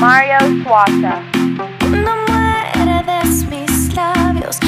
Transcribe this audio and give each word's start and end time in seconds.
Mario 0.00 0.36
labios, 3.94 4.58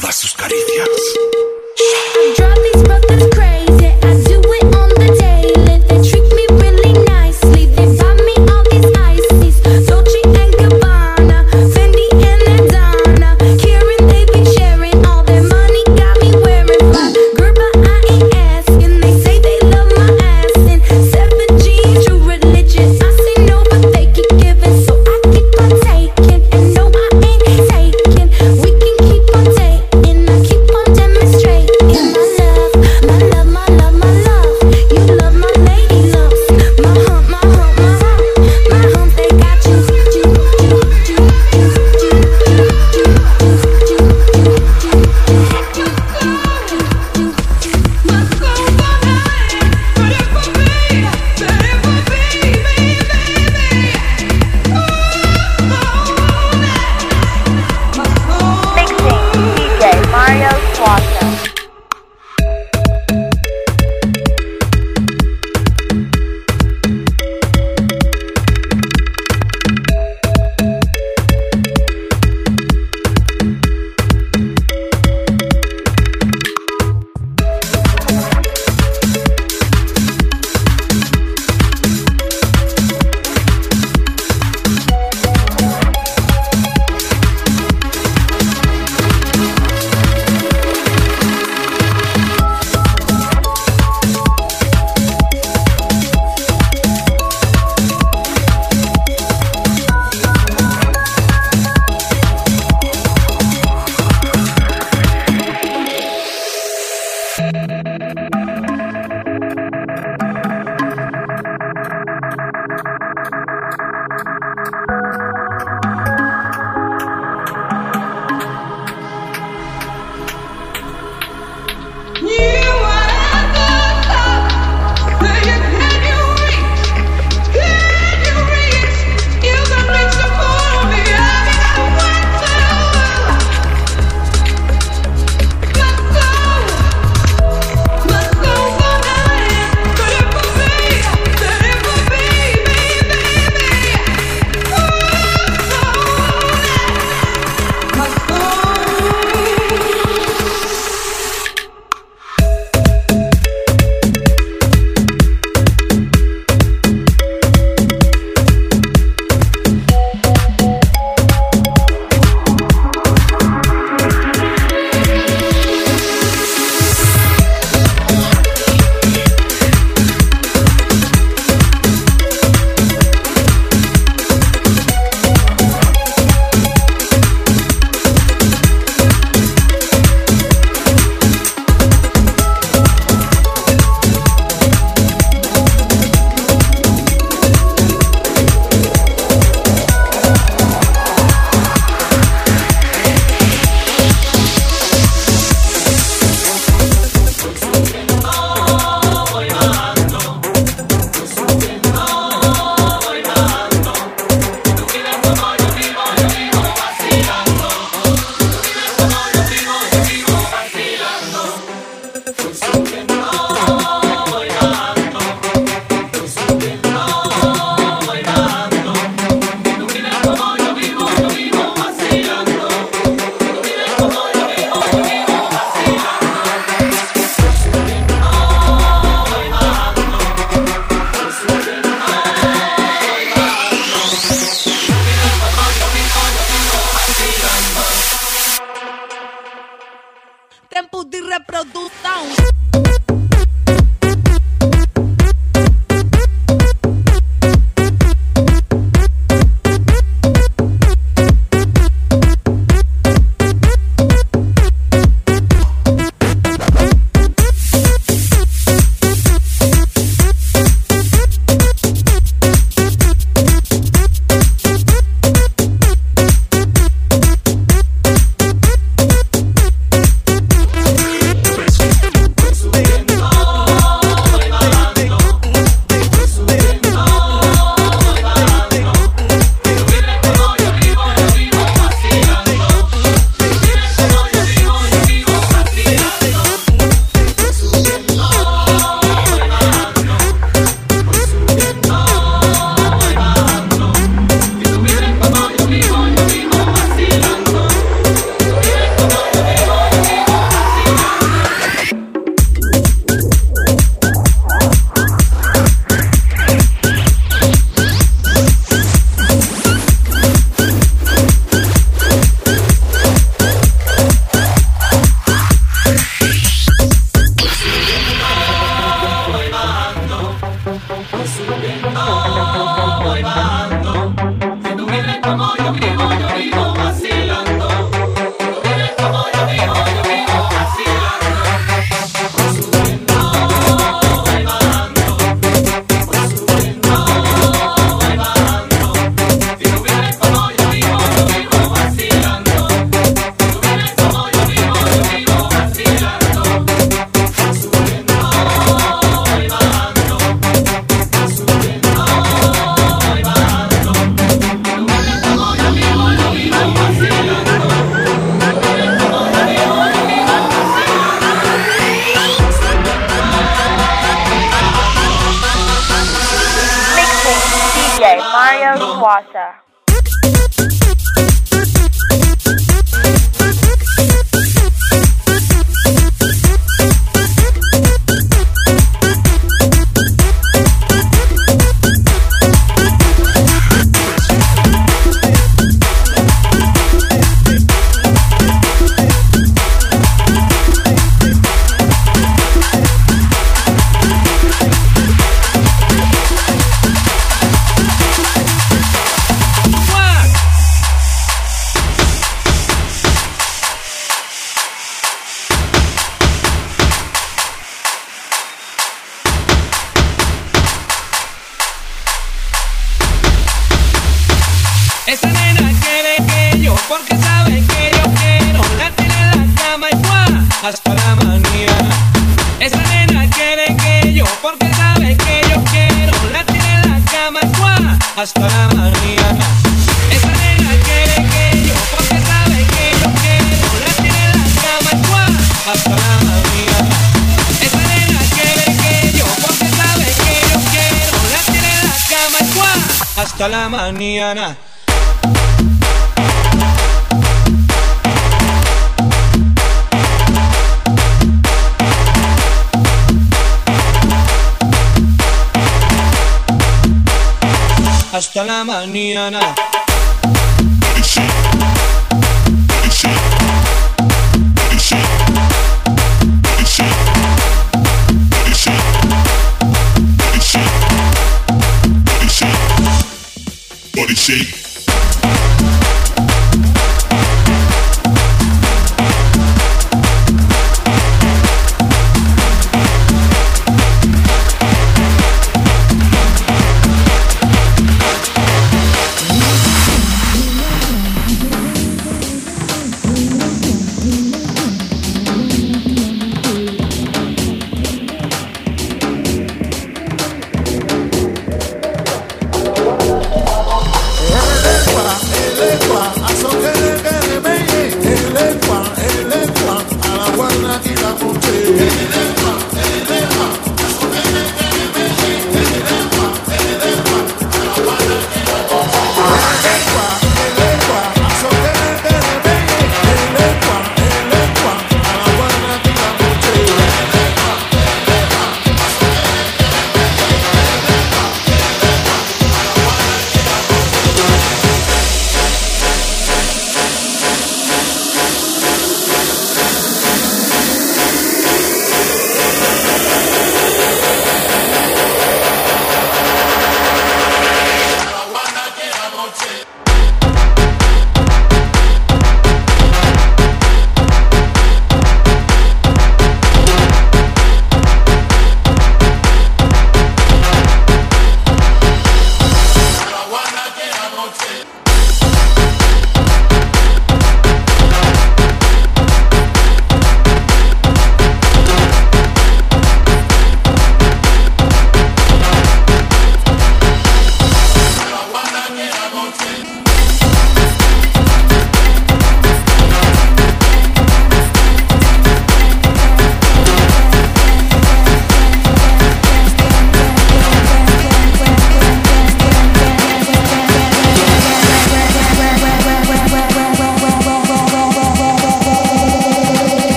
todas 0.00 0.16
sus 0.16 0.32
caricias. 0.34 0.88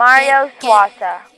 Mario 0.00 0.50
Suaza. 0.58 1.29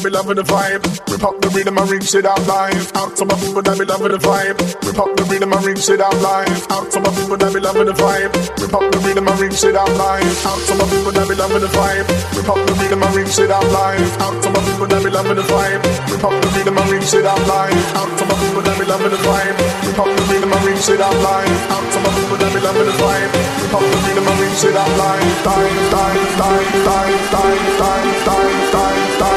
That 0.00 0.08
be 0.08 0.16
loving 0.16 0.36
the 0.36 0.42
vibe. 0.42 0.82
Rip 1.10 1.24
up 1.24 1.40
the 1.40 1.48
rhythm 1.50 1.78
and 1.78 1.90
reach 1.90 2.14
it 2.14 2.24
out 2.24 2.46
live. 2.46 2.92
Out 2.94 3.16
to 3.16 3.24
my 3.24 3.34
people 3.34 3.62
that 3.62 3.78
be 3.78 3.84
loving 3.84 4.12
the 4.12 4.18
vibe. 4.18 4.58
Rip 4.86 4.98
up 4.98 5.16
the 5.16 5.24
rhythm 5.24 5.52
and 5.52 5.64
reach 5.64 5.88
it 5.88 6.00
out 6.00 6.16
live. 6.20 6.66
Out 6.70 6.90
to 6.92 7.00
my 7.00 7.10
people 7.10 7.36
that 7.36 7.52
be 7.52 7.60
loving 7.60 7.86
the 7.86 7.92
vibe. 7.92 8.29
Rip 8.60 8.74
up 8.76 8.84
the 8.92 8.98
rhythm 9.00 9.26
and 9.26 9.40
reach 9.40 9.64
it 9.64 9.74
out 9.74 9.88
live. 9.96 10.36
Out 10.44 10.60
to 10.68 10.74
my 10.76 10.84
people 10.92 11.12
that 11.16 11.24
be 11.24 11.34
loving 11.34 11.64
the 11.64 11.70
vibe. 11.72 12.04
Rip 12.36 12.48
up 12.48 12.60
the 12.60 12.72
rhythm 12.76 13.02
and 13.02 13.14
reach 13.16 13.38
it 13.40 13.50
out 13.50 13.64
live. 13.72 14.10
Out 14.20 14.36
to 14.42 14.48
my 14.52 14.60
people 14.60 14.86
that 14.86 15.00
be 15.00 15.08
loving 15.08 15.36
the 15.40 15.46
vibe. 15.48 15.80
Rip 16.12 16.24
up 16.24 16.36
the 16.36 16.48
rhythm 16.52 16.76
and 16.76 16.90
reach 16.92 17.14
it 17.16 17.24
out 17.24 17.40
live. 17.48 17.84
Out 17.96 18.12
to 18.20 18.24
my 18.28 18.36
people 18.36 18.60
that 18.60 18.76
be 18.76 18.84
loving 18.84 19.10
the 19.10 19.20
vibe. 19.24 19.56
Rip 19.80 19.96
up 19.96 20.12
the 20.12 20.22
rhythm 20.28 20.52
and 20.52 20.64
reach 20.68 20.88
it 20.92 21.00
out 21.00 21.16
live. 21.24 21.60
Out 21.72 21.86
to 21.88 21.98
my 22.04 22.10
people 22.12 22.36
that 22.36 22.50
be 22.52 22.60
loving 22.60 22.84
the 22.84 22.96
vibe. 23.00 23.32
Rip 23.32 23.74
up 23.74 23.84
the 23.88 23.98
rhythm 24.04 24.28
and 24.28 24.38
reach 24.44 24.64
it 24.68 24.76
out 24.76 24.92
live. 24.92 25.24
Die, 25.40 25.72
die, 25.88 26.20
die, 26.36 26.60
die, 26.84 27.12
die, 27.32 27.56
die, 27.64 28.10
die, 28.28 28.60
die. 28.76 28.80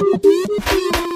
Thank 0.00 0.24
you. 0.24 1.11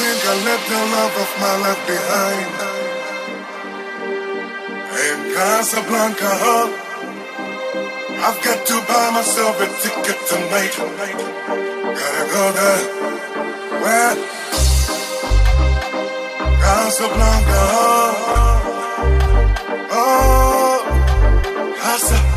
Think 0.00 0.20
I 0.24 0.36
left 0.48 0.66
the 0.72 0.80
love 0.96 1.14
of 1.24 1.30
my 1.44 1.54
life 1.64 1.82
behind. 1.94 2.52
In 5.06 5.18
Casablanca, 5.34 6.32
I've 8.26 8.40
got 8.46 8.60
to 8.70 8.76
buy 8.88 9.06
myself 9.18 9.54
a 9.60 9.68
ticket 9.82 10.18
tonight. 10.30 10.74
Gotta 12.00 12.24
go 12.34 12.44
there. 12.58 12.82
Where? 13.82 14.14
Casablanca. 16.64 17.64
Oh, 19.92 20.76
Casa. 21.82 22.29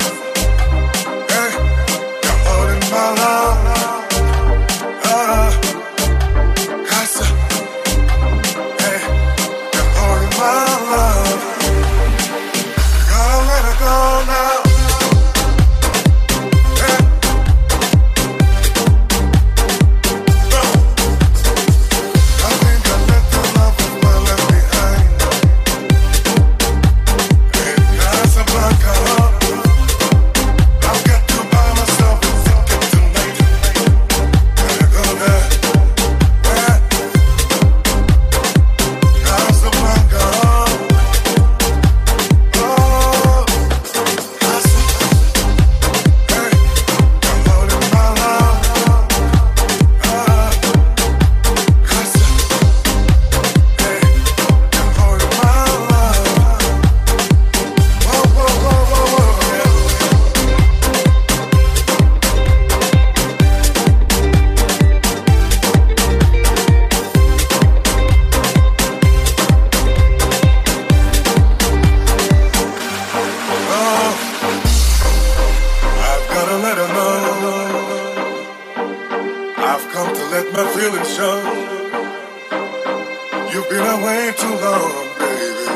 way 84.13 84.31
too 84.43 84.55
long, 84.65 85.05
baby. 85.21 85.67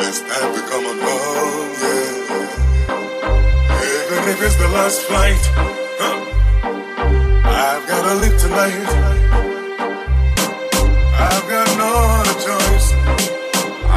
Let's 0.00 0.20
to 0.56 0.62
come 0.70 0.86
along, 0.94 1.68
yeah. 1.84 2.88
Even 4.02 4.22
if 4.32 4.38
it's 4.46 4.58
the 4.64 4.68
last 4.76 5.00
flight, 5.08 5.42
huh? 6.02 6.18
I've 7.64 7.84
gotta 7.90 8.14
leave 8.22 8.38
tonight. 8.44 8.90
I've 11.26 11.46
got 11.54 11.68
no 11.84 11.90
other 12.18 12.36
choice. 12.46 12.88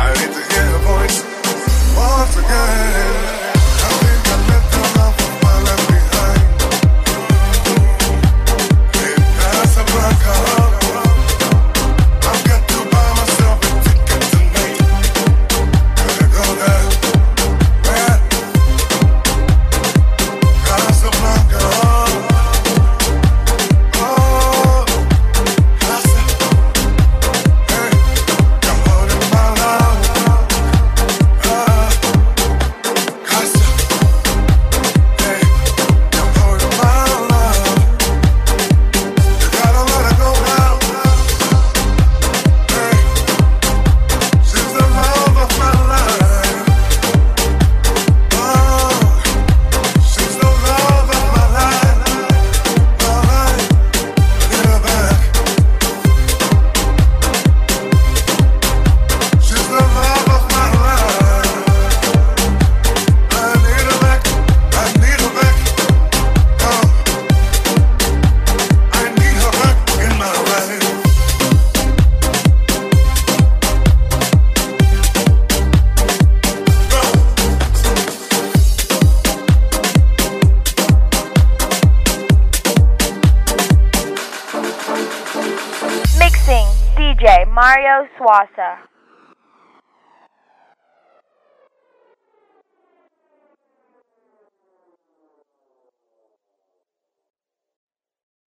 I 0.01 0.07
need 0.19 0.31
to 0.37 0.43
hear 0.51 0.69
a 0.79 0.81
voice 0.91 1.19
once 1.97 2.35
again. 2.43 2.82